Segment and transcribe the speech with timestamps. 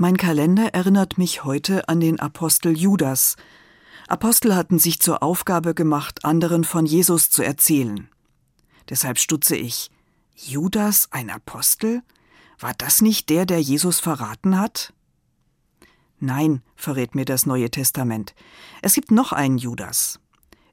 [0.00, 3.34] Mein Kalender erinnert mich heute an den Apostel Judas.
[4.06, 8.08] Apostel hatten sich zur Aufgabe gemacht, anderen von Jesus zu erzählen.
[8.88, 9.90] Deshalb stutze ich.
[10.36, 12.02] Judas ein Apostel?
[12.60, 14.92] War das nicht der, der Jesus verraten hat?
[16.20, 18.36] Nein, verrät mir das Neue Testament.
[18.82, 20.20] Es gibt noch einen Judas.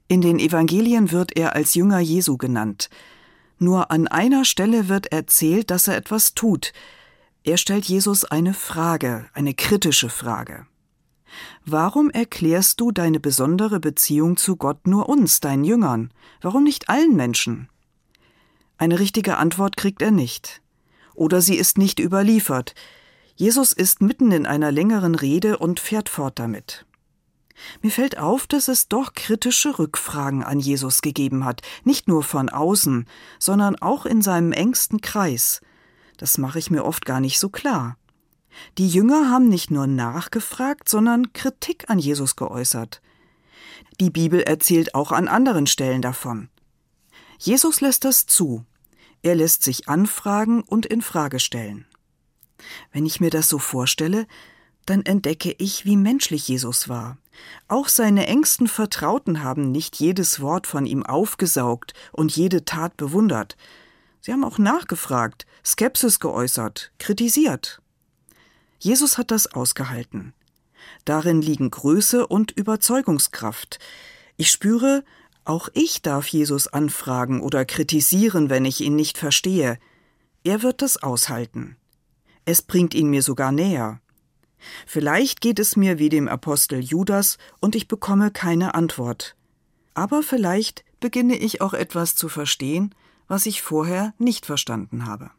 [0.06, 2.90] In den Evangelien wird er als Jünger Jesu genannt.
[3.58, 6.72] Nur an einer Stelle wird erzählt, dass er etwas tut.
[7.46, 10.66] Er stellt Jesus eine Frage, eine kritische Frage.
[11.64, 16.12] Warum erklärst du deine besondere Beziehung zu Gott nur uns, deinen Jüngern?
[16.40, 17.68] Warum nicht allen Menschen?
[18.78, 20.60] Eine richtige Antwort kriegt er nicht.
[21.14, 22.74] Oder sie ist nicht überliefert.
[23.36, 26.84] Jesus ist mitten in einer längeren Rede und fährt fort damit.
[27.80, 32.48] Mir fällt auf, dass es doch kritische Rückfragen an Jesus gegeben hat, nicht nur von
[32.48, 33.06] außen,
[33.38, 35.60] sondern auch in seinem engsten Kreis.
[36.16, 37.96] Das mache ich mir oft gar nicht so klar.
[38.78, 43.02] Die Jünger haben nicht nur nachgefragt, sondern Kritik an Jesus geäußert.
[44.00, 46.48] Die Bibel erzählt auch an anderen Stellen davon.
[47.38, 48.64] Jesus lässt das zu.
[49.22, 51.86] Er lässt sich anfragen und in Frage stellen.
[52.92, 54.26] Wenn ich mir das so vorstelle,
[54.86, 57.18] dann entdecke ich, wie menschlich Jesus war.
[57.68, 63.56] Auch seine engsten Vertrauten haben nicht jedes Wort von ihm aufgesaugt und jede Tat bewundert.
[64.26, 67.80] Sie haben auch nachgefragt, Skepsis geäußert, kritisiert.
[68.80, 70.34] Jesus hat das ausgehalten.
[71.04, 73.78] Darin liegen Größe und Überzeugungskraft.
[74.36, 75.04] Ich spüre,
[75.44, 79.78] auch ich darf Jesus anfragen oder kritisieren, wenn ich ihn nicht verstehe.
[80.42, 81.76] Er wird das aushalten.
[82.44, 84.00] Es bringt ihn mir sogar näher.
[84.88, 89.36] Vielleicht geht es mir wie dem Apostel Judas und ich bekomme keine Antwort.
[89.94, 92.92] Aber vielleicht beginne ich auch etwas zu verstehen,
[93.28, 95.30] was ich vorher nicht verstanden habe.